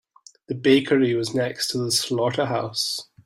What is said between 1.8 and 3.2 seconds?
slaughterhouse.